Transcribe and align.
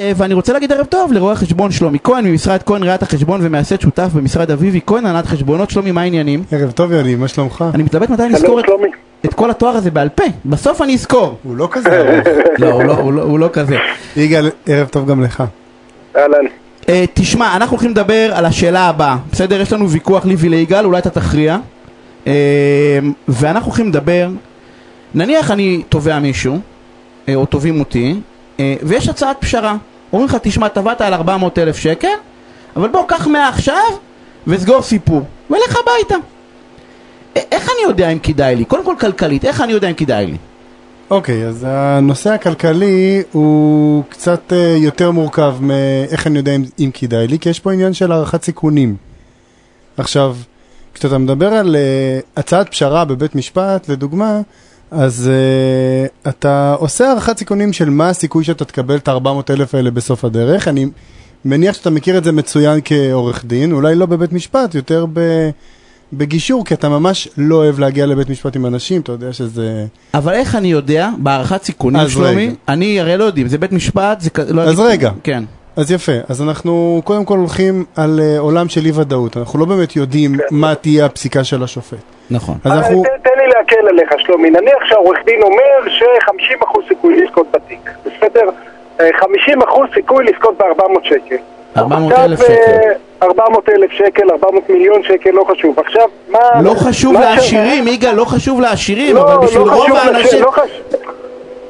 אה, 0.00 0.12
ואני 0.16 0.34
רוצה 0.34 0.52
להגיד 0.52 0.72
ערב 0.72 0.86
טוב 0.86 1.12
לרואה 1.12 1.32
החשבון 1.32 1.70
שלומי 1.70 1.98
כהן 2.04 2.26
ממשרד 2.26 2.62
כהן 2.62 2.82
ראיית 2.82 3.02
החשבון 3.02 3.40
ומייסד 3.42 3.80
שותף 3.80 4.08
במשרד 4.14 4.50
אביבי 4.50 4.80
כהן 4.86 5.06
הנהלת 5.06 5.26
חשבונות 5.26 5.70
שלומי 5.70 5.92
מה 5.92 6.00
העניינים? 6.00 6.42
ערב 6.52 6.70
טוב 6.70 6.92
יוני, 6.92 7.14
מה 7.14 7.28
שלומך? 7.28 7.64
אני 7.74 7.82
מתלבט 7.82 8.10
מתי 8.10 8.22
אני 8.22 8.34
אזכור 8.34 8.60
את, 8.60 8.64
את 9.24 9.34
כל 9.34 9.50
התואר 9.50 9.76
הזה 9.76 9.90
בעל 9.90 10.08
פה, 10.08 10.24
בסוף 10.44 10.82
אני 10.82 10.94
אזכור. 10.94 11.38
הוא 11.42 11.56
לא 11.56 11.68
כזה. 11.70 12.20
לא, 12.58 12.72
הוא 12.72 12.84
לא, 12.84 12.92
הוא 12.92 13.12
לא, 13.12 13.22
הוא 13.22 13.38
לא 13.38 13.48
כזה. 13.52 13.76
יגאל, 14.16 14.50
ערב 14.66 14.88
טוב 14.88 15.06
גם 15.06 15.22
לך. 15.22 15.44
אהלן. 16.16 16.46
Uh, 16.82 16.88
תשמע, 17.14 17.56
אנחנו 17.56 17.74
הולכים 17.74 17.90
לדבר 17.90 18.30
על 18.34 18.46
השאלה 18.46 18.88
הבאה, 18.88 19.16
בסדר? 19.32 19.60
יש 19.60 19.72
לנו 19.72 19.90
ויכוח 19.90 20.26
לי 20.26 20.34
וליגאל, 20.38 20.84
אולי 20.84 20.98
אתה 20.98 21.10
תכריע. 21.10 21.58
Uh, 22.24 22.28
ואנחנו 23.28 23.66
הולכים 23.66 23.88
לדבר, 23.88 24.28
נניח 25.14 25.50
אני 25.50 25.82
תובע 25.88 26.18
מישהו, 26.18 26.58
uh, 26.58 27.30
או 27.34 27.46
תובעים 27.46 27.80
אותי, 27.80 28.14
uh, 28.56 28.60
ויש 28.82 29.08
הצעת 29.08 29.36
פשרה. 29.40 29.76
אומרים 30.12 30.28
לך, 30.28 30.36
תשמע, 30.42 30.68
תבעת 30.68 31.00
על 31.00 31.14
400 31.14 31.58
אלף 31.58 31.76
שקל, 31.76 32.08
אבל 32.76 32.88
בוא, 32.88 33.04
קח 33.08 33.26
מעכשיו 33.26 33.90
וסגור 34.46 34.82
סיפור, 34.82 35.22
ולך 35.50 35.76
הביתה. 35.76 36.14
איך 37.36 37.70
אני 37.70 37.82
יודע 37.88 38.08
אם 38.08 38.18
כדאי 38.18 38.56
לי? 38.56 38.64
קודם 38.64 38.84
כל 38.84 38.94
כלכלית, 39.00 39.44
איך 39.44 39.60
אני 39.60 39.72
יודע 39.72 39.88
אם 39.88 39.94
כדאי 39.94 40.26
לי? 40.26 40.36
אוקיי, 41.10 41.46
אז 41.46 41.66
הנושא 41.68 42.30
הכלכלי 42.30 43.22
הוא 43.32 44.02
קצת 44.08 44.52
אה, 44.52 44.76
יותר 44.78 45.10
מורכב 45.10 45.56
מאיך 45.60 46.26
אני 46.26 46.38
יודע 46.38 46.56
אם, 46.56 46.62
אם 46.78 46.90
כדאי 46.94 47.26
לי, 47.26 47.38
כי 47.38 47.48
יש 47.48 47.60
פה 47.60 47.72
עניין 47.72 47.92
של 47.92 48.12
הערכת 48.12 48.44
סיכונים. 48.44 48.96
עכשיו, 49.96 50.36
כשאתה 50.94 51.18
מדבר 51.18 51.52
על 51.52 51.76
אה, 51.76 52.20
הצעת 52.36 52.68
פשרה 52.68 53.04
בבית 53.04 53.34
משפט, 53.34 53.88
לדוגמה, 53.88 54.40
אז 54.90 55.30
uh, 55.30 56.28
אתה 56.28 56.74
עושה 56.78 57.08
הערכת 57.08 57.38
סיכונים 57.38 57.72
של 57.72 57.90
מה 57.90 58.08
הסיכוי 58.08 58.44
שאתה 58.44 58.64
תקבל 58.64 58.96
את 58.96 59.08
ה-400 59.08 59.28
אלף 59.52 59.74
האלה 59.74 59.90
בסוף 59.90 60.24
הדרך. 60.24 60.68
אני 60.68 60.86
מניח 61.44 61.74
שאתה 61.74 61.90
מכיר 61.90 62.18
את 62.18 62.24
זה 62.24 62.32
מצוין 62.32 62.80
כעורך 62.84 63.44
דין, 63.44 63.72
אולי 63.72 63.94
לא 63.94 64.06
בבית 64.06 64.32
משפט, 64.32 64.74
יותר 64.74 65.06
ב... 65.12 65.20
בגישור, 66.12 66.64
כי 66.64 66.74
אתה 66.74 66.88
ממש 66.88 67.28
לא 67.36 67.54
אוהב 67.56 67.78
להגיע 67.78 68.06
לבית 68.06 68.30
משפט 68.30 68.56
עם 68.56 68.66
אנשים, 68.66 69.00
אתה 69.00 69.12
יודע 69.12 69.32
שזה... 69.32 69.86
אבל 70.14 70.32
איך 70.32 70.54
אני 70.54 70.68
יודע, 70.72 71.08
בהערכת 71.18 71.62
סיכונים 71.64 72.08
שלומי, 72.08 72.46
רגע. 72.46 72.54
אני 72.68 73.00
הרי 73.00 73.16
לא 73.16 73.24
יודעים, 73.24 73.48
זה 73.48 73.58
בית 73.58 73.72
משפט, 73.72 74.20
זה 74.20 74.30
לא... 74.48 74.62
אז 74.62 74.80
אני- 74.80 74.88
רגע. 74.88 75.10
כן. 75.22 75.44
אז 75.76 75.92
יפה, 75.92 76.12
אז 76.28 76.42
אנחנו 76.42 77.00
קודם 77.04 77.24
כל 77.24 77.36
הולכים 77.38 77.84
על 77.96 78.20
uh, 78.20 78.40
עולם 78.40 78.68
של 78.68 78.80
אי 78.84 78.90
ודאות, 78.94 79.36
אנחנו 79.36 79.58
לא 79.58 79.64
באמת 79.64 79.96
יודעים 79.96 80.30
מה 80.50 80.74
תהיה 80.74 81.06
הפסיקה 81.06 81.44
של 81.44 81.62
השופט. 81.62 81.98
נכון. 82.30 82.54
אז 82.64 82.72
אה, 82.72 82.78
אנחנו... 82.78 83.02
תן- 83.02 83.30
תן 83.30 83.38
לי 83.40 83.46
להקל 83.46 83.88
עליך, 83.88 84.10
שלומי. 84.18 84.50
נניח 84.50 84.84
שהעורך 84.88 85.18
דין 85.24 85.42
אומר 85.42 85.88
ש-50% 85.98 86.78
סיכוי 86.88 87.20
לזכות 87.22 87.46
בתיק, 87.52 87.90
בסדר? 88.06 88.48
אה, 89.00 89.06
50% 89.20 89.94
סיכוי 89.94 90.24
לזכות 90.24 90.58
ב-400 90.58 91.08
שקל. 91.08 91.36
400,000 91.76 92.32
עכשיו, 92.32 92.46
שקל. 92.46 92.72
אה, 93.22 93.28
400,000 93.28 93.90
שקל, 93.90 94.30
400 94.30 94.70
מיליון 94.70 95.02
שקל, 95.02 95.30
לא 95.30 95.44
חשוב. 95.50 95.78
עכשיו, 95.78 96.08
מה... 96.30 96.38
לא 96.62 96.74
חשוב 96.74 97.14
מה 97.14 97.20
לעשירים, 97.20 97.88
יגאל, 97.88 98.14
לא 98.14 98.24
חשוב 98.24 98.60
לעשירים, 98.60 99.16
לא, 99.16 99.34
אבל 99.34 99.46
בשביל 99.46 99.62
לא 99.62 99.72
רוב 99.72 99.96
האנשים... 99.96 100.42
לא 100.42 100.50
חשוב. 100.50 101.00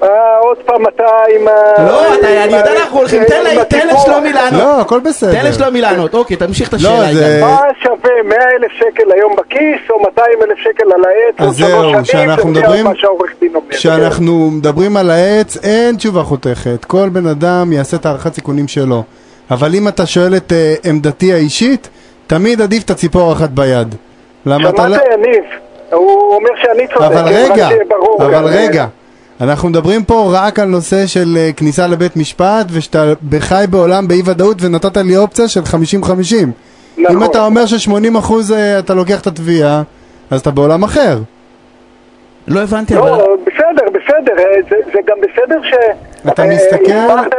אה, 0.03 0.09
עוד 0.41 0.57
פעם 0.57 0.87
אתה 0.89 1.05
עם 1.37 1.49
ה... 1.49 1.83
לא, 1.87 2.15
אתה- 2.15 2.45
אני 2.45 2.57
יודע 2.57 2.73
ה- 2.73 2.83
אנחנו 2.83 2.99
הולכים, 2.99 3.23
תן. 3.25 3.87
לשלומי 3.95 4.33
לענות. 4.33 4.61
לא, 4.63 4.81
הכל 4.81 5.01
בסדר. 5.01 5.33
תן 5.33 5.47
לשלומי 5.47 5.81
לענות, 5.81 6.15
אוקיי, 6.15 6.37
תמשיך 6.37 6.69
את 6.69 6.73
לא, 6.73 6.79
השאלה, 6.79 7.15
זה- 7.15 7.21
יגאל. 7.21 7.41
מה 7.41 7.61
שווה 7.83 8.11
100,000 8.25 8.39
שקל 8.79 9.13
היום 9.15 9.37
בכיס, 9.37 9.91
או 9.91 10.01
200,000 10.03 10.57
שקל 10.59 10.85
על 10.95 11.01
העץ, 11.05 11.35
אז 11.49 11.63
או 11.63 11.69
שלוש 11.69 11.93
שנים, 11.93 12.05
שאנחנו 12.05 12.55
זה 12.55 12.61
מדברים- 12.61 12.85
מה 12.85 12.93
שהעורך 12.97 13.31
דין 13.41 13.55
אומר. 13.55 13.67
כשאנחנו 13.71 14.51
מדברים 14.51 14.97
על 14.97 15.11
העץ, 15.11 15.57
אין 15.65 15.97
תשובה 15.97 16.23
חותכת. 16.23 16.85
כל 16.85 17.09
בן 17.09 17.27
אדם 17.27 17.73
יעשה 17.73 17.97
את 17.97 18.07
הערכת 18.07 18.35
סיכונים 18.35 18.69
שלו. 18.69 19.03
אבל 19.51 19.75
אם 19.75 19.89
אתה 19.89 20.07
שואל 20.07 20.37
את 20.37 20.53
אה, 20.53 20.75
עמדתי 20.85 21.33
האישית, 21.33 21.89
תמיד 22.27 22.61
עדיף 22.61 22.85
את 22.85 22.91
הציפור 22.91 23.31
האחת 23.31 23.51
ביד. 23.51 23.95
למה 24.47 24.69
אתה 24.69 24.89
לא... 24.89 24.97
שמעת, 24.97 25.07
יניב? 25.15 25.45
הוא 25.93 26.35
אומר 26.35 26.51
שאני 26.63 26.87
צודק, 26.87 27.03
אבל 27.03 27.29
כן, 27.29 27.45
רק 27.45 27.53
רגע, 27.53 27.69
שיהיה 27.69 27.85
ברור. 27.89 28.17
אבל 28.23 28.35
גם, 28.35 28.45
רגע. 28.45 28.87
אנחנו 29.41 29.69
מדברים 29.69 30.05
פה 30.05 30.31
רק 30.33 30.59
על 30.59 30.69
נושא 30.69 31.07
של 31.07 31.37
אה, 31.37 31.51
כניסה 31.57 31.87
לבית 31.87 32.17
משפט, 32.17 32.67
ושאתה 32.71 33.13
בחי 33.29 33.65
בעולם 33.71 34.09
באי 34.09 34.23
ודאות 34.25 34.57
ונתת 34.61 34.97
לי 34.97 35.17
אופציה 35.17 35.49
של 35.49 35.61
50-50. 35.61 35.65
אם 36.43 36.53
נכון. 36.99 37.23
אתה 37.23 37.45
אומר 37.45 37.67
ש-80% 37.67 38.33
אתה 38.79 38.95
לוקח 38.95 39.21
את 39.21 39.27
התביעה, 39.27 39.83
אז 40.31 40.41
אתה 40.41 40.51
בעולם 40.51 40.83
אחר. 40.83 41.19
לא 42.49 42.61
הבנתי, 42.61 42.97
אבל... 42.97 43.09
לא, 43.11 43.37
בסדר, 43.47 43.85
בסדר, 43.89 44.39
אה, 44.39 44.45
זה, 44.71 44.77
זה 44.93 44.99
גם 45.07 45.17
בסדר 45.21 45.63
ש... 45.63 45.75
אתה 46.29 46.43
אה, 46.43 46.49
מסתכל 46.49 46.93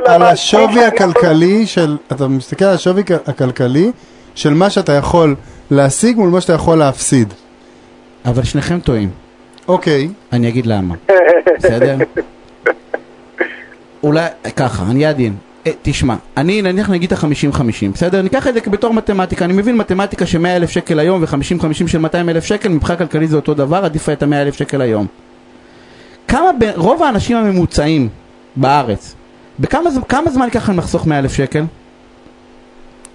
על 0.06 0.22
השווי 0.22 0.86
הכלכלי 0.86 1.66
של, 1.66 1.98
אתה 2.12 2.28
מסתכל 2.28 2.66
על 2.66 2.76
השווי 2.76 3.04
הכלכלי 3.28 3.92
של 4.36 4.54
מה 4.54 4.70
שאתה 4.70 4.92
יכול 4.92 5.36
להשיג 5.72 6.18
מול 6.18 6.30
מה 6.30 6.42
שאתה 6.42 6.54
יכול 6.54 6.78
להפסיד. 6.78 7.34
אבל 8.26 8.44
שניכם 8.44 8.80
טועים. 8.80 9.10
אוקיי, 9.68 10.10
אני 10.34 10.50
אגיד 10.50 10.66
למה. 10.66 10.96
בסדר? 11.58 11.98
אולי, 14.04 14.26
ככה, 14.56 14.84
אני 14.92 15.06
עדין. 15.06 15.36
אה, 15.68 15.72
תשמע, 15.82 16.16
אני 16.38 16.62
נניח 16.62 16.90
נגיד 16.90 17.14
את 17.14 17.24
ה-50-50, 17.24 17.62
בסדר? 17.94 18.22
ניקח 18.22 18.48
את 18.48 18.54
זה 18.54 18.60
בתור 18.68 18.94
מתמטיקה, 18.94 19.46
אני 19.46 19.54
מבין 19.54 19.78
מתמטיקה 19.78 20.26
ש-100 20.26 20.46
אלף 20.48 20.70
שקל 20.70 21.00
היום 21.00 21.22
ו-50-50 21.24 21.88
של 21.88 21.98
200 21.98 22.30
אלף 22.30 22.46
שקל, 22.46 22.70
מבחינה 22.70 22.98
כלכלית 22.98 23.30
זה 23.30 23.36
אותו 23.36 23.54
דבר, 23.54 23.86
עדיף 23.86 24.10
את 24.10 24.24
ה-100 24.24 24.34
אלף 24.36 24.56
שקל 24.56 24.82
היום. 24.82 25.08
כמה, 26.28 26.50
ב- 26.60 26.72
רוב 26.76 27.04
האנשים 27.04 27.38
הממוצעים 27.38 28.10
בארץ, 28.56 29.16
בכמה 29.60 29.90
זמן 30.32 30.46
ייקח 30.46 30.70
להם 30.70 30.78
לחסוך 30.78 31.08
100 31.08 31.20
אלף 31.20 31.34
שקל? 31.34 31.64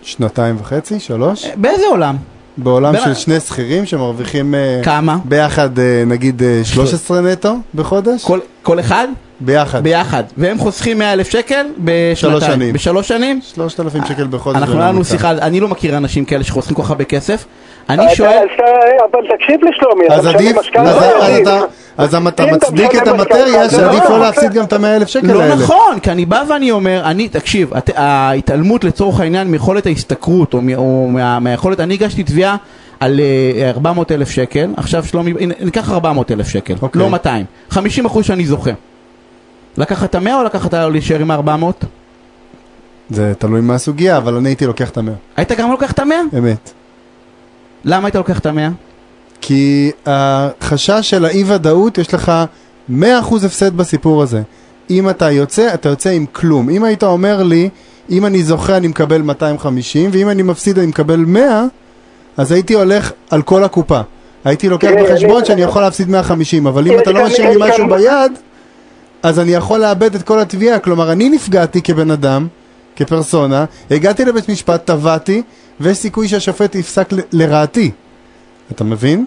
שנתיים 0.02 0.56
וחצי, 0.60 1.00
שלוש, 1.00 1.46
באיזה 1.56 1.86
עולם? 1.86 2.16
בעולם 2.58 2.94
של 3.04 3.14
שני 3.14 3.40
שכירים 3.40 3.86
שמרוויחים 3.86 4.54
אה, 4.54 4.80
כמה? 4.82 5.16
ביחד 5.24 5.78
אה, 5.78 6.02
נגיד 6.06 6.42
אה, 6.42 6.60
13 6.64 7.20
נטו 7.20 7.54
בחודש? 7.74 8.24
כל, 8.24 8.38
כל 8.62 8.80
אחד? 8.80 9.08
ביחד. 9.40 9.82
ביחד. 9.82 10.22
והם 10.36 10.58
חוסכים 10.58 10.98
100 10.98 11.12
אלף 11.12 11.30
שקל 11.30 11.66
בשנתיים. 11.78 12.40
שנים. 12.52 12.72
בשלוש 12.74 13.08
שנים? 13.08 13.40
3,000 13.54 14.04
שקל 14.08 14.26
בחודש. 14.30 14.56
אנחנו 14.56 14.78
לנו. 14.78 15.04
שיחה, 15.04 15.30
אני 15.30 15.60
לא 15.60 15.68
מכיר 15.68 15.96
אנשים 15.96 16.24
כאלה 16.24 16.44
שחוסכים 16.44 16.76
כל 16.76 16.82
כך 16.82 16.90
הרבה 16.90 17.04
כסף. 17.04 17.44
אני 17.90 18.06
אתה- 18.06 18.14
שואל, 18.14 18.28
אז 18.30 18.48
אתה- 18.54 18.64
אבל 19.12 19.36
תקשיב 19.36 19.60
לשלומי, 19.64 20.04
אז 20.10 20.26
אתה 20.26 20.36
משלם 20.36 20.48
עדיף, 20.48 20.56
משכנתה, 20.60 21.60
אז-. 21.98 22.14
אתה- 22.28 22.46
מצדיק 22.46 22.94
את 23.02 23.08
המטריה 23.08 23.70
שעדיף 23.70 24.02
לא, 24.02 24.10
לא 24.10 24.18
לא, 24.18 24.20
להפסיד 24.20 24.52
גם 24.52 24.64
את 24.64 24.72
ה-100 24.72 24.86
אלף 24.86 25.08
שקל 25.08 25.32
לא 25.32 25.42
האלה. 25.42 25.54
נכון, 25.56 26.00
כי 26.02 26.10
אני 26.10 26.24
בא 26.26 26.42
ואני 26.48 26.70
אומר, 26.70 27.02
אני, 27.04 27.28
תקשיב, 27.28 27.74
הת- 27.74 27.90
ההתעלמות 27.96 28.84
לצורך 28.84 29.20
העניין 29.20 29.48
מיכולת 29.48 29.86
ההשתכרות, 29.86 30.54
או, 30.54 30.60
מהיכולת, 31.40 31.80
אני 31.80 31.94
הגשתי 31.94 32.22
תביעה 32.22 32.56
על 33.00 33.20
אה, 33.64 33.70
400 33.70 34.12
אלף 34.12 34.30
שקל, 34.30 34.70
עכשיו 34.76 35.04
שלומי, 35.04 35.32
ניקח 35.60 35.90
400 35.90 36.30
אלף 36.32 36.48
שקל, 36.48 36.74
אוקיי. 36.82 36.98
לא 37.02 37.10
200, 37.10 37.44
50 37.70 38.06
אחוז 38.06 38.24
שאני 38.24 38.46
זוכה. 38.46 38.70
לקחת 39.78 40.10
את 40.10 40.14
ה-100 40.14 40.32
או 40.34 40.44
לקחת 40.44 40.74
להישאר 40.74 41.20
עם 41.20 41.30
ה-400? 41.30 41.86
זה 43.10 43.32
תלוי 43.38 43.60
מה 43.60 43.74
הסוגיה, 43.74 44.16
אבל 44.16 44.34
אני 44.34 44.48
הייתי 44.48 44.66
לוקח 44.66 44.90
את 44.90 44.96
המאה. 44.98 45.14
היית 45.36 45.52
גם 45.52 45.70
לוקח 45.70 45.92
את 45.92 45.98
ה-100? 45.98 46.38
אמת. 46.38 46.70
למה 47.84 48.06
היית 48.06 48.14
לוקח 48.14 48.38
את 48.38 48.46
ה-100? 48.46 48.85
כי 49.48 49.90
החשש 50.06 51.10
של 51.10 51.24
האי 51.24 51.44
ודאות 51.46 51.98
יש 51.98 52.14
לך 52.14 52.32
100% 52.90 52.94
הפסד 53.46 53.76
בסיפור 53.76 54.22
הזה. 54.22 54.42
אם 54.90 55.10
אתה 55.10 55.30
יוצא, 55.30 55.74
אתה 55.74 55.88
יוצא 55.88 56.10
עם 56.10 56.26
כלום. 56.32 56.70
אם 56.70 56.84
היית 56.84 57.02
אומר 57.04 57.42
לי, 57.42 57.68
אם 58.10 58.26
אני 58.26 58.42
זוכה 58.42 58.76
אני 58.76 58.88
מקבל 58.88 59.22
250, 59.22 60.10
ואם 60.12 60.28
אני 60.28 60.42
מפסיד 60.42 60.78
אני 60.78 60.86
מקבל 60.86 61.16
100, 61.16 61.64
אז 62.36 62.52
הייתי 62.52 62.74
הולך 62.74 63.12
על 63.30 63.42
כל 63.42 63.64
הקופה. 63.64 64.00
הייתי 64.44 64.68
לוקח 64.68 64.88
תראה, 64.90 65.02
בחשבון 65.12 65.36
אני- 65.36 65.46
שאני 65.46 65.62
יכול 65.62 65.82
להפסיד 65.82 66.08
150, 66.08 66.66
אבל 66.66 66.86
אם 66.88 66.92
יש 66.92 67.00
אתה 67.02 67.12
לא 67.12 67.24
משאיר 67.26 67.50
לי 67.58 67.70
משהו 67.70 67.88
ביד, 67.88 68.32
אז 69.22 69.38
אני 69.38 69.52
יכול 69.52 69.80
לאבד 69.80 70.14
את 70.14 70.22
כל 70.22 70.38
התביעה. 70.40 70.78
כלומר, 70.78 71.12
אני 71.12 71.28
נפגעתי 71.28 71.82
כבן 71.82 72.10
אדם, 72.10 72.46
כפרסונה, 72.96 73.64
הגעתי 73.90 74.24
לבית 74.24 74.48
משפט, 74.48 74.86
תבעתי, 74.86 75.42
ויש 75.80 75.98
סיכוי 75.98 76.28
שהשופט 76.28 76.74
יפסק 76.74 77.12
ל- 77.12 77.20
לרעתי. 77.32 77.90
אתה 78.72 78.84
מבין? 78.84 79.24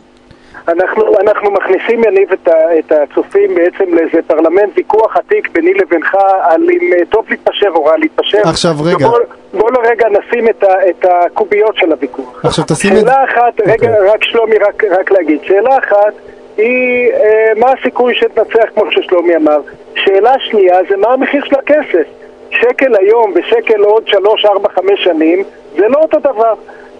אנחנו, 0.71 1.19
אנחנו 1.21 1.51
מכניסים, 1.51 2.04
יניב, 2.04 2.31
את, 2.33 2.48
ה, 2.48 2.80
את 2.80 2.92
הצופים 2.92 3.56
בעצם 3.56 3.94
לאיזה 3.94 4.21
פרלמנט 4.27 4.77
ויכוח 4.77 5.18
עתיק 5.18 5.50
ביני 5.51 5.74
לבינך 5.74 6.18
על 6.42 6.62
אם 6.62 6.94
אה, 6.94 7.06
טוב 7.10 7.25
להתפשר 7.30 7.68
או 7.75 7.86
רע 7.86 7.98
להתפשר. 7.98 8.42
עכשיו, 8.44 8.71
רגע. 8.83 9.07
ובוא, 9.07 9.19
בוא 9.54 9.71
לרגע 9.71 10.07
נשים 10.10 10.50
את, 10.50 10.63
ה, 10.63 10.89
את 10.89 11.06
הקוביות 11.06 11.75
של 11.75 11.92
הוויכוח. 11.92 12.45
עכשיו 12.45 12.66
תשים 12.68 12.94
את... 12.94 13.00
שאלה 13.00 13.24
אחת, 13.24 13.62
רגע, 13.62 13.74
אוקיי. 13.74 14.10
רק 14.10 14.24
שלומי, 14.24 14.57
רק, 14.57 14.83
רק 14.83 15.12
להגיד. 15.12 15.39
שאלה 15.44 15.77
אחת 15.77 16.13
היא 16.57 17.12
אה, 17.13 17.51
מה 17.57 17.68
הסיכוי 17.80 18.15
שתנצח 18.15 18.69
כמו 18.75 18.92
ששלומי 18.92 19.36
אמר. 19.36 19.60
שאלה 19.95 20.33
שנייה 20.39 20.77
זה 20.89 20.98
מה 20.98 21.13
המחיר 21.13 21.45
של 21.45 21.56
הכסף. 21.56 22.07
שקל 22.51 22.95
היום 23.00 23.33
ושקל 23.36 23.81
עוד 23.81 24.07
שלוש, 24.07 24.45
ארבע, 24.45 24.69
חמש 24.69 25.04
שנים 25.04 25.44
זה 25.75 25.88
לא 25.88 26.00
אותו 26.00 26.19
דבר. 26.19 26.54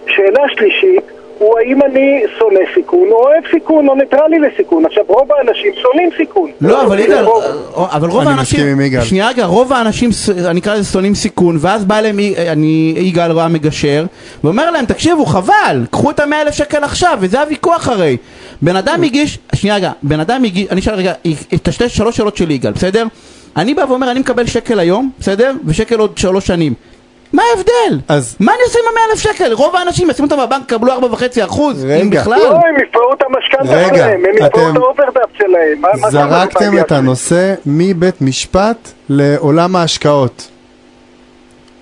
שאלה 0.06 0.42
שלישית, 0.48 1.04
הוא 1.40 1.58
האם 1.58 1.82
אני 1.82 2.22
שונא 2.38 2.58
סיכון 2.74 3.08
או 3.10 3.16
אוהב 3.16 3.44
סיכון 3.50 3.88
או 3.88 3.94
ניטרלי 3.94 4.38
לסיכון. 4.38 4.84
עכשיו, 4.86 5.02
רוב 5.06 5.28
האנשים 5.32 5.72
שונאים 5.82 6.10
סיכון. 6.16 6.50
לא, 6.60 6.82
אבל 6.86 6.98
יגאל, 6.98 7.24
רוב- 7.24 7.42
אבל 7.90 8.08
רוב 8.08 8.20
אני 8.20 8.30
האנשים, 8.30 8.58
מסכים 8.60 8.72
עם 8.72 8.80
יגאל. 8.80 9.02
שנייה 9.02 9.28
רגע, 9.28 9.44
רוב 9.46 9.72
האנשים, 9.72 10.12
ס- 10.12 10.28
אני 10.30 10.60
אקרא 10.60 10.74
לזה 10.74 10.92
שונאים 10.92 11.14
סיכון, 11.14 11.56
ואז 11.60 11.84
בא 11.84 11.98
אליהם, 11.98 12.18
יג- 12.18 12.38
אני, 12.38 12.94
יגאל 12.96 13.32
רע 13.32 13.48
מגשר, 13.48 14.04
ואומר 14.44 14.70
להם, 14.70 14.84
תקשיבו, 14.84 15.26
חבל, 15.26 15.84
קחו 15.90 16.10
את 16.10 16.20
המאה 16.20 16.42
אלף 16.42 16.54
שקל 16.54 16.84
עכשיו, 16.84 17.18
וזה 17.20 17.40
הוויכוח 17.40 17.88
הרי. 17.88 18.16
בן 18.62 18.76
אדם 18.76 19.02
הגיש, 19.02 19.38
שנייה 19.54 19.76
רגע, 19.76 19.92
בן 20.02 20.20
אדם 20.20 20.44
הגיש, 20.44 20.66
אני 20.70 20.80
אשאל 20.80 20.94
רגע, 20.94 21.12
את 21.54 21.68
השתי, 21.68 21.88
שלוש 21.88 22.16
שאלות 22.16 22.36
של 22.36 22.50
יגאל, 22.50 22.72
בסדר? 22.72 23.06
אני 23.56 23.74
בא 23.74 23.84
ואומר, 23.88 24.10
אני 24.10 24.20
מקבל 24.20 24.46
שקל 24.46 24.78
היום, 24.78 25.10
בסדר? 25.20 25.52
ושקל 25.66 25.98
עוד 25.98 26.18
שלוש 26.18 26.46
שנים. 26.46 26.74
מה 27.32 27.42
ההבדל? 27.56 28.00
אז- 28.08 28.36
מה 28.40 28.52
אני 28.52 28.60
עושה 28.66 28.78
עם 28.78 28.84
המאה 28.92 29.02
אלף 29.12 29.20
שקל? 29.20 29.52
רוב 29.52 29.76
האנשים 29.76 30.10
ישימו 30.10 30.28
אותם 30.30 30.42
בבנק, 30.46 30.66
קבלו 30.68 30.92
ארבע 30.92 31.06
וחצי 31.12 31.44
אחוז, 31.44 31.84
אם. 31.84 32.10
בכלל. 32.10 32.38
לא, 32.38 32.54
הם 32.54 32.74
יפרעו 32.88 33.12
את 33.14 33.22
המשכנתה 33.26 33.88
שלהם, 33.96 34.20
הם 34.24 34.46
יפרעו 34.46 34.70
את 34.70 34.76
האוברדראפט 34.76 35.36
שלהם. 35.38 35.82
זרקתם 36.10 36.78
את? 36.78 36.92
הנושא 36.92 37.54
מבית 37.66 38.22
משפט 38.22 38.88
לעולם 39.08 39.76
ההשקעות. 39.76 40.48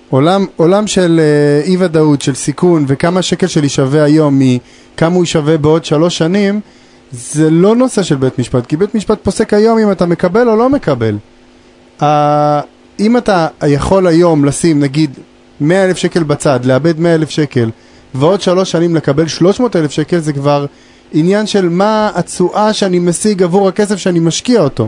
עולם, 0.09 0.45
עולם 0.55 0.87
של 0.87 1.19
אה, 1.23 1.65
אי 1.65 1.77
ודאות, 1.79 2.21
של 2.21 2.35
סיכון, 2.35 2.85
וכמה 2.87 3.21
שקל 3.21 3.47
שלי 3.47 3.69
שווה 3.69 4.03
היום 4.03 4.39
מכמה 4.39 5.15
הוא 5.15 5.25
שווה 5.25 5.57
בעוד 5.57 5.85
שלוש 5.85 6.17
שנים, 6.17 6.59
זה 7.11 7.49
לא 7.49 7.75
נושא 7.75 8.03
של 8.03 8.15
בית 8.15 8.39
משפט, 8.39 8.65
כי 8.65 8.77
בית 8.77 8.95
משפט 8.95 9.17
פוסק 9.23 9.53
היום 9.53 9.77
אם 9.79 9.91
אתה 9.91 10.05
מקבל 10.05 10.49
או 10.49 10.55
לא 10.55 10.69
מקבל. 10.69 11.17
אם 12.99 13.17
אתה 13.17 13.47
יכול 13.67 14.07
היום 14.07 14.45
לשים 14.45 14.79
נגיד 14.79 15.19
100 15.61 15.85
אלף 15.85 15.97
שקל 15.97 16.23
בצד, 16.23 16.65
לאבד 16.65 16.99
100 16.99 17.15
אלף 17.15 17.29
שקל, 17.29 17.69
ועוד 18.13 18.41
שלוש 18.41 18.71
שנים 18.71 18.95
לקבל 18.95 19.27
300 19.27 19.75
אלף 19.75 19.91
שקל, 19.91 20.19
זה 20.19 20.33
כבר 20.33 20.65
עניין 21.13 21.47
של 21.47 21.69
מה 21.69 22.11
התשואה 22.15 22.73
שאני 22.73 22.99
משיג 22.99 23.43
עבור 23.43 23.67
הכסף 23.67 23.95
שאני 23.95 24.19
משקיע 24.19 24.61
אותו. 24.61 24.87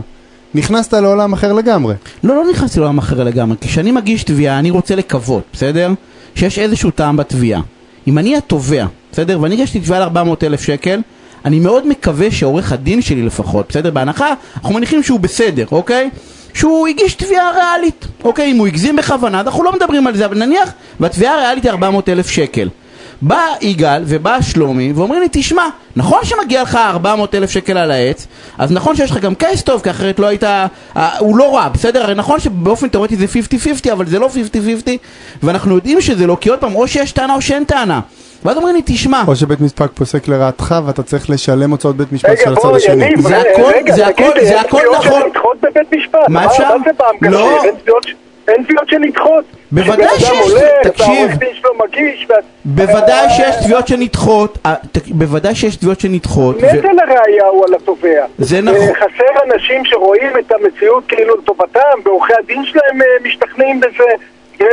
נכנסת 0.54 0.94
לעולם 0.94 1.32
אחר 1.32 1.52
לגמרי. 1.52 1.94
לא, 2.24 2.36
לא 2.36 2.50
נכנסתי 2.50 2.80
לעולם 2.80 2.98
אחר 2.98 3.24
לגמרי. 3.24 3.56
כשאני 3.60 3.92
מגיש 3.92 4.24
תביעה, 4.24 4.58
אני 4.58 4.70
רוצה 4.70 4.96
לקוות, 4.96 5.42
בסדר? 5.52 5.90
שיש 6.34 6.58
איזשהו 6.58 6.90
טעם 6.90 7.16
בתביעה. 7.16 7.60
אם 8.06 8.18
אני 8.18 8.36
התובע, 8.36 8.86
בסדר? 9.12 9.40
ואני 9.40 9.54
הגשתי 9.54 9.80
תביעה 9.80 9.96
על 9.98 10.02
400 10.02 10.44
אלף 10.44 10.62
שקל, 10.62 11.00
אני 11.44 11.60
מאוד 11.60 11.88
מקווה 11.88 12.30
שעורך 12.30 12.72
הדין 12.72 13.02
שלי 13.02 13.22
לפחות, 13.22 13.66
בסדר? 13.68 13.90
בהנחה, 13.90 14.34
אנחנו 14.54 14.74
מניחים 14.74 15.02
שהוא 15.02 15.20
בסדר, 15.20 15.64
אוקיי? 15.72 16.10
שהוא 16.54 16.88
הגיש 16.88 17.14
תביעה 17.14 17.50
ריאלית, 17.50 18.06
אוקיי? 18.24 18.50
אם 18.50 18.56
הוא 18.56 18.66
הגזים 18.66 18.96
בכוונה, 18.96 19.40
אנחנו 19.40 19.64
לא 19.64 19.72
מדברים 19.72 20.06
על 20.06 20.16
זה, 20.16 20.24
אבל 20.24 20.38
נניח, 20.38 20.70
והתביעה 21.00 21.34
הריאלית 21.34 21.64
היא 21.64 21.70
400 21.70 22.08
אלף 22.08 22.30
שקל. 22.30 22.68
בא 23.22 23.46
יגאל 23.60 24.02
ובא 24.06 24.40
שלומי 24.40 24.92
ואומרים 24.92 25.22
לי 25.22 25.28
תשמע 25.32 25.62
נכון 25.96 26.18
שמגיע 26.24 26.62
לך 26.62 26.76
400 26.76 27.34
אלף 27.34 27.50
שקל 27.50 27.78
על 27.78 27.90
העץ 27.90 28.26
אז 28.58 28.72
נכון 28.72 28.96
שיש 28.96 29.10
לך 29.10 29.16
גם 29.16 29.34
קייס 29.34 29.62
טוב 29.62 29.82
כי 29.82 29.90
אחרת 29.90 30.18
לא 30.18 30.26
היית 30.26 30.44
אה, 30.44 30.66
הוא 31.18 31.36
לא 31.36 31.56
רע 31.56 31.68
בסדר 31.68 32.02
הרי 32.02 32.14
נכון 32.14 32.40
שבאופן 32.40 32.88
תאורטי 32.88 33.16
זה 33.16 33.26
50-50 33.88 33.92
אבל 33.92 34.06
זה 34.06 34.18
לא 34.18 34.28
50-50 34.86 34.88
ואנחנו 35.42 35.74
יודעים 35.74 36.00
שזה 36.00 36.26
לא 36.26 36.36
כי 36.40 36.48
עוד 36.48 36.58
פעם 36.58 36.74
או 36.74 36.88
שיש 36.88 37.12
טענה 37.12 37.34
או 37.34 37.42
שאין 37.42 37.64
טענה 37.64 38.00
ואז 38.44 38.56
אומרים 38.56 38.74
לי 38.76 38.82
תשמע 38.86 39.22
או 39.28 39.36
שבית 39.36 39.60
משפט 39.60 39.90
פוסק 39.96 40.28
לרעתך 40.28 40.74
ואתה 40.86 41.02
צריך 41.02 41.30
לשלם 41.30 41.70
הוצאות 41.70 41.96
בית 41.96 42.12
משפט 42.12 42.38
של 42.44 42.52
הצד 42.52 42.74
השני. 42.74 43.10
זה 43.18 43.36
רגע, 43.36 43.92
הכל- 43.94 43.94
זה 43.94 44.06
הכל- 44.06 44.40
זה 44.44 44.60
הכל 44.60 44.82
נכון. 44.98 45.22
מה 46.28 46.46
אפשר? 46.46 46.76
מה 46.76 46.84
זה 46.84 46.90
פעם 46.96 47.16
לא. 47.22 47.62
אין 48.48 48.62
תביעות 48.64 48.88
שנדחות. 48.88 49.44
בוודאי 49.72 50.18
שיש, 50.18 50.52
תקשיב. 50.82 51.30
מגיש, 51.84 52.26
וה- 52.30 52.36
בוודאי 52.64 53.30
שיש 53.30 53.56
תביעות 53.64 53.88
שנדחות 53.88 54.58
אה, 54.66 54.74
בוודאי 55.08 55.54
שיש 55.54 55.76
תביעות 55.76 56.00
שנדחות 56.00 56.56
נטל 56.62 56.88
הראייה 57.08 57.46
הוא 57.46 57.64
על 57.68 57.74
התובע. 57.74 58.24
זה 58.38 58.60
נכון. 58.60 58.80
אה, 58.80 58.94
חסר 58.94 59.52
אנשים 59.54 59.84
שרואים 59.84 60.30
את 60.38 60.52
המציאות 60.52 61.04
כאילו 61.08 61.36
לטובתם, 61.36 61.80
ועורכי 62.04 62.32
הדין 62.42 62.64
שלהם 62.64 63.02
אה, 63.02 63.06
משתכנעים 63.28 63.80
בזה, 63.80 64.04
אה, 64.60 64.66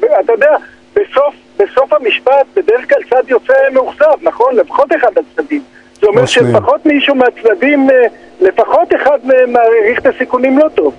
ב- 0.00 0.04
אתה 0.24 0.32
יודע, 0.32 0.50
בסוף, 0.92 1.34
בסוף 1.58 1.92
המשפט 1.92 2.46
בדרך 2.56 2.88
כלל 2.88 2.98
צד 3.10 3.28
יוצא 3.30 3.52
מאוכזב, 3.74 4.04
נכון? 4.22 4.56
לפחות 4.56 4.92
אחד 4.96 5.08
הצדדים. 5.10 5.62
זה 6.00 6.06
אומר. 6.06 6.26
שלפחות 6.26 6.86
מישהו 6.86 7.14
מהצדדים, 7.14 7.90
אה, 7.90 7.96
לפחות 8.40 8.88
אחד 9.02 9.18
מהם 9.24 9.52
מעריך 9.52 9.98
את 9.98 10.06
הסיכונים 10.06 10.58
לא 10.58 10.68
טוב. 10.74 10.94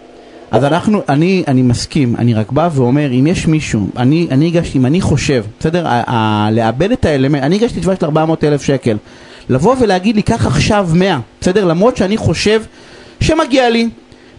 אז 0.52 0.63
אנחנו, 0.63 1.02
אני, 1.10 1.44
אני 1.48 1.62
מסכים, 1.62 2.16
אני 2.18 2.34
רק 2.34 2.52
בא 2.52 2.69
ואומר, 2.75 3.12
אם 3.19 3.28
יש 3.28 3.48
מישהו, 3.48 3.88
אני, 3.98 4.28
אני 4.31 4.48
הגשתי, 4.48 4.78
אם 4.78 4.86
אני 4.86 5.02
חושב, 5.02 5.44
בסדר, 5.60 5.88
ה- 5.88 6.04
ה- 6.07 6.50
לאבד 6.52 6.92
את 6.92 7.06
האלמנט, 7.06 7.44
אני 7.44 7.56
הגשתי 7.56 7.80
תביעה 7.80 7.96
של 8.00 8.06
400 8.06 8.44
אלף 8.44 8.62
שקל, 8.63 8.98
לבוא 9.50 9.75
ולהגיד 9.80 10.16
לי, 10.16 10.22
קח 10.22 10.48
עכשיו 10.48 10.88
100, 10.94 11.18
בסדר, 11.42 11.66
למרות 11.66 11.98
שאני 11.98 12.18
חושב 12.18 12.62
שמגיע 13.19 13.69
לי, 13.69 13.90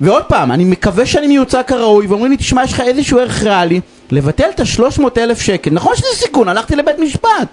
ועוד 0.00 0.22
פעם, 0.24 0.52
אני 0.52 0.64
מקווה 0.64 1.06
שאני 1.06 1.26
מיוצג 1.26 1.62
כראוי, 1.66 2.06
ואומרים 2.06 2.30
לי, 2.30 2.36
תשמע, 2.36 2.64
יש 2.64 2.72
לך 2.72 2.80
איזשהו 2.80 3.18
ערך 3.18 3.42
ריאלי, 3.42 3.80
לבטל 4.10 4.48
את 4.54 4.60
ה-300 4.60 5.02
אלף 5.18 5.40
שקל, 5.40 5.70
נכון 5.70 5.96
שזה 5.96 6.06
סיכון, 6.14 6.48
הלכתי 6.48 6.76
לבית 6.76 6.98
משפט. 6.98 7.48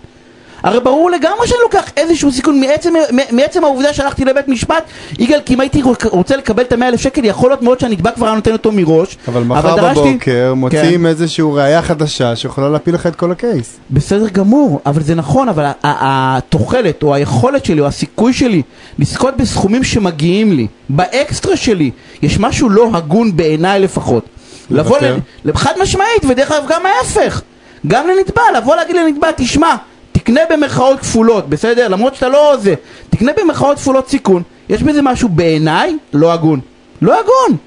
הרי 0.64 0.80
ברור 0.80 1.12
לגמרי 1.12 1.48
שאני 1.48 1.60
לוקח 1.64 1.92
איזשהו 1.98 2.32
סיכון 2.32 2.60
מעצם, 2.60 2.94
מעצם 3.32 3.64
העובדה 3.64 3.94
שהלכתי 3.94 4.26
לבית 4.26 4.48
משפט 4.48 4.84
יגאל, 5.20 5.40
כי 5.46 5.54
אם 5.54 5.60
הייתי 5.60 5.82
רוצה 6.12 6.38
לקבל 6.38 6.64
את 6.64 6.72
המאה 6.74 6.88
אלף 6.88 7.02
שקל 7.02 7.26
יכול 7.26 7.50
להיות 7.50 7.62
מאוד 7.62 7.80
שהנתבע 7.80 8.12
כבר 8.12 8.26
היה 8.26 8.36
נותן 8.36 8.52
אותו 8.52 8.72
מראש 8.72 9.18
אבל 9.28 9.44
מחר 9.44 9.76
דרשתי- 9.76 10.00
בבוקר 10.00 10.54
מוצאים 10.56 11.00
כן, 11.02 11.06
איזשהו 11.06 11.54
ראייה 11.54 11.82
חדשה 11.82 12.36
שיכולה 12.36 12.70
להפיל 12.70 12.96
לך 12.96 13.08
את 13.08 13.16
כל 13.16 13.32
הקייס. 13.32 13.78
בסדר 13.92 14.28
גמור, 14.30 14.80
אבל 14.86 15.02
זה 15.04 15.16
נכון, 15.16 15.50
אבל 15.50 15.66
התוחלת 15.84 17.04
או 17.04 17.14
היכולת 17.16 17.66
שלי 17.66 17.82
או 17.82 17.86
הסיכוי 17.88 18.34
שלי 18.34 18.62
לזכות 19.00 19.38
בסכומים 19.38 19.84
שמגיעים 19.84 20.54
לי, 20.54 20.68
באקסטרה 20.90 21.56
שלי, 21.58 21.92
יש 22.22 22.40
משהו 22.40 22.70
לא 22.70 22.90
הגון 22.94 23.36
בעיניי 23.38 23.80
לפחות. 23.80 24.26
לבוא? 24.72 24.98
ל- 25.46 25.54
חד 25.54 25.74
משמעית, 25.82 26.26
ודרך 26.30 26.52
אגב 26.52 26.66
גם 26.70 26.82
ההפך, 26.86 27.42
גם 27.88 28.08
לנתבע, 28.08 28.42
לבוא 28.58 28.76
להגיד 28.76 28.96
לנתבע, 28.96 29.28
תשמע, 29.36 29.76
תקנה 30.12 30.42
במרכאות 30.50 31.00
כפולות, 31.00 31.50
בסדר? 31.50 31.88
למרות 31.88 32.16
שאתה 32.16 32.30
לא 32.30 32.54
זה, 32.60 32.74
תקנה 33.10 33.32
במרכאות 33.44 33.78
כפולות 33.78 34.08
סיכון, 34.10 34.42
יש 34.70 34.84
בזה 34.84 35.02
משהו 35.02 35.30
בעיניי 35.30 35.98
לא 36.14 36.34
הגון. 36.34 36.60
לא 37.02 37.20
הגון. 37.20 37.58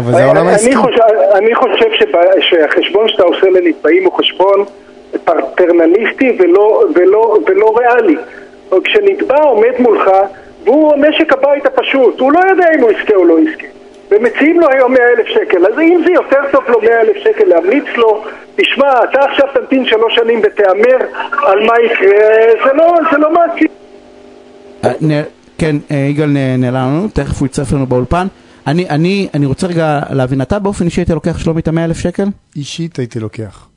אבל 0.00 0.12
זה 0.12 0.24
העולם 0.24 0.42
אני 0.42 0.52
העסקי. 0.52 0.76
חושב, 0.76 0.98
אני 1.34 1.54
חושב 1.54 1.86
שהחשבון 2.40 3.08
שאתה 3.08 3.22
עושה 3.22 3.46
לנתבעים 3.50 4.04
הוא 4.04 4.12
חשבון 4.18 4.64
פרטרנליסטי 5.24 6.36
ולא, 6.38 6.84
ולא, 6.94 7.38
ולא 7.46 7.74
ריאלי. 7.78 8.16
כשנתבע 8.84 9.42
עומד 9.42 9.70
מולך 9.78 10.10
והוא 10.64 10.96
משק 10.96 11.32
הבית 11.32 11.66
הפשוט, 11.66 12.20
הוא 12.20 12.32
לא 12.32 12.40
יודע 12.50 12.64
אם 12.76 12.80
הוא 12.82 12.90
יזכה 12.90 13.14
או 13.14 13.24
לא 13.24 13.36
יזכה. 13.40 13.66
ומציעים 14.14 14.60
לו 14.60 14.66
היום 14.70 14.92
100 14.92 15.02
אלף 15.02 15.26
שקל, 15.26 15.66
אז 15.66 15.78
אם 15.78 16.02
זה 16.04 16.12
יותר 16.12 16.40
טוב 16.52 16.62
לו 16.68 16.80
100 16.80 17.00
אלף 17.00 17.16
שקל 17.16 17.44
להמליץ 17.44 17.84
לו, 17.96 18.24
תשמע, 18.56 18.92
אתה 19.10 19.20
עכשיו 19.20 19.46
תמתין 19.54 19.86
שלוש 19.86 20.14
שנים 20.14 20.40
ותהמר 20.42 21.06
על 21.46 21.66
מה 21.66 21.74
יקרה, 21.86 22.18
זה 22.64 22.72
לא, 22.74 22.94
זה 23.12 23.18
לא 23.18 23.34
מעשי. 23.34 23.66
אה, 24.84 25.22
כן, 25.58 25.76
אה, 25.90 25.96
יגאל 25.96 26.30
נעלם 26.58 26.74
לנו, 26.74 27.08
תכף 27.12 27.40
הוא 27.40 27.46
יצטרף 27.46 27.72
לנו 27.72 27.86
באולפן. 27.86 28.26
אני, 28.66 28.88
אני, 28.88 29.28
אני 29.34 29.46
רוצה 29.46 29.66
רגע 29.66 30.00
להבין, 30.10 30.42
אתה 30.42 30.58
באופן 30.58 30.84
אישי 30.84 31.00
היית 31.00 31.10
לוקח 31.10 31.38
שלומי 31.38 31.60
את 31.60 31.68
המאה 31.68 31.84
אלף 31.84 31.98
שקל? 31.98 32.24
אישית 32.56 32.98
הייתי 32.98 33.20
לוקח. 33.20 33.68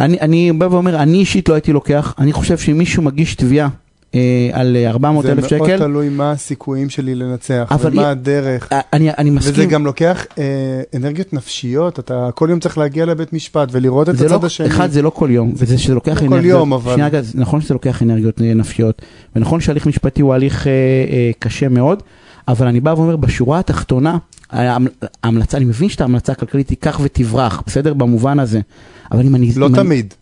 אני, 0.00 0.20
אני 0.20 0.52
בא 0.52 0.66
ואומר, 0.70 0.96
אני 0.96 1.18
אישית 1.18 1.48
לא 1.48 1.54
הייתי 1.54 1.72
לוקח, 1.72 2.14
אני 2.18 2.32
חושב 2.32 2.58
שאם 2.58 2.78
מישהו 2.78 3.02
מגיש 3.02 3.34
תביעה 3.34 3.68
על 4.52 4.76
אה, 4.76 4.90
400 4.90 5.26
אלף 5.26 5.48
זה 5.48 5.56
מאוד 5.58 5.68
שקל, 5.68 5.78
תלוי 5.78 6.08
מה 6.08 6.30
הסיכויים 6.30 6.90
שלי 6.90 7.14
לנצח, 7.14 7.72
ומה 7.80 8.02
אי- 8.02 8.06
הדרך. 8.06 8.68
אה, 8.72 8.80
אני, 8.92 9.10
אני 9.18 9.30
מסכים, 9.30 9.52
וזה 9.52 9.64
גם 9.64 9.86
לוקח 9.86 10.26
אה, 10.38 10.44
אנרגיות 10.96 11.32
נפשיות, 11.32 11.98
אתה 11.98 12.28
כל 12.34 12.46
יום 12.50 12.60
צריך 12.60 12.78
להגיע 12.78 13.06
לבית 13.06 13.32
משפט 13.32 13.68
ולראות 13.72 14.08
את 14.08 14.16
זה 14.16 14.26
הצד 14.26 14.40
לא, 14.42 14.46
השני. 14.46 14.66
אחד 14.66 14.90
זה 14.90 15.02
לא 15.02 15.10
כל 15.10 15.28
יום, 15.32 15.52
וזה 15.56 15.78
שזה 15.78 15.94
לוקח 15.94 16.14
לא 16.14 16.20
כל 16.20 16.26
אנרגיות, 16.26 16.58
יום, 16.58 16.72
אבל- 16.72 16.94
שנייה, 16.94 17.22
זה 17.22 17.38
נכון 17.40 17.60
שזה 17.60 17.74
לוקח 17.74 18.02
אנרגיות 18.02 18.40
אה, 18.42 18.54
נפשיות, 18.54 19.02
ונכון 19.36 19.60
שהליך 19.60 19.86
משפטי 19.86 20.22
הוא 20.22 20.34
הליך 20.34 20.66
אה, 20.66 20.72
אה, 20.72 21.30
קשה 21.38 21.68
מאוד, 21.68 22.02
אבל 22.48 22.66
אני 22.66 22.80
בא 22.80 22.90
ואומר, 22.90 23.16
בשורה 23.16 23.58
התחתונה, 23.58 24.18
ההמ- 24.52 24.88
ההמלצה, 25.24 25.56
אני 25.56 25.64
מבין 25.64 25.88
שאת 25.88 26.00
ההמלצה 26.00 26.32
הכלכלית 26.32 26.70
היא 26.70 26.76
קח 26.80 27.00
ותברח, 27.02 27.62
בסדר? 27.66 27.94
במובן 27.94 28.38
הזה, 28.38 28.60
אבל 29.12 29.26
אם 29.26 29.34
אני... 29.34 29.50
לא 29.56 29.66
אם 29.66 29.74
אני- 29.74 29.84
תמיד, 29.84 30.12
כ- 30.12 30.16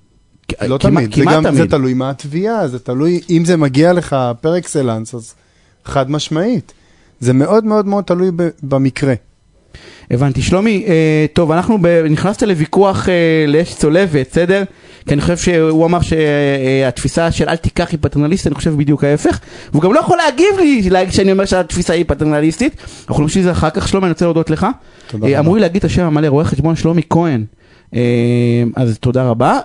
לא 0.66 0.78
תמיד. 0.78 1.14
זה 1.14 1.24
גם, 1.24 1.42
זה 1.42 1.50
תמיד. 1.50 1.70
תלוי 1.70 1.94
מה 1.94 2.10
התביעה, 2.10 2.68
זה 2.68 2.78
תלוי, 2.78 3.20
אם 3.30 3.44
זה 3.44 3.56
מגיע 3.56 3.92
לך 3.92 4.16
פר 4.40 4.58
אקסלנס, 4.58 5.14
אז 5.14 5.34
חד 5.84 6.10
משמעית. 6.10 6.72
זה 7.20 7.32
מאוד 7.32 7.64
מאוד 7.64 7.86
מאוד 7.86 8.04
תלוי 8.04 8.30
במקרה. 8.62 9.14
הבנתי. 10.10 10.42
שלומי, 10.42 10.84
אה, 10.86 11.26
טוב, 11.32 11.52
אנחנו 11.52 11.78
ב... 11.80 11.86
נכנסת 12.10 12.42
לוויכוח 12.42 13.08
אה, 13.08 13.44
לאש 13.48 13.74
צולבת, 13.74 14.26
בסדר? 14.30 14.62
כי 15.08 15.14
אני 15.14 15.20
חושב 15.20 15.36
שהוא 15.36 15.86
אמר 15.86 15.98
שהתפיסה 16.00 17.32
של 17.32 17.48
אל 17.48 17.56
תיקח 17.56 17.88
היא 17.90 17.98
פטרנליסטית, 18.02 18.46
אני 18.46 18.54
חושב 18.54 18.76
בדיוק 18.76 19.04
ההפך. 19.04 19.40
והוא 19.72 19.82
גם 19.82 19.92
לא 19.92 20.00
יכול 20.00 20.16
להגיב 20.16 20.58
לי 20.58 20.90
שאני 21.10 21.32
אומר 21.32 21.44
שהתפיסה 21.44 21.92
היא 21.92 22.04
פטרנליסטית. 22.08 22.76
אנחנו 23.08 23.22
נמשיך 23.22 23.38
את 23.38 23.44
זה 23.44 23.52
אחר 23.52 23.70
כך. 23.70 23.88
שלומי, 23.88 24.06
אני 24.06 24.12
רוצה 24.12 24.24
להודות 24.24 24.50
לך. 24.50 24.66
אה. 25.24 25.38
אמרו 25.38 25.54
לי 25.54 25.60
להגיד 25.60 25.76
את 25.76 25.84
השם 25.84 26.02
המלא, 26.02 26.26
רואה 26.26 26.44
חשבון 26.44 26.76
שלומי 26.76 27.02
כהן. 27.10 27.44
אה, 27.94 28.00
אז 28.76 28.98
תודה 28.98 29.24
רבה. 29.24 29.60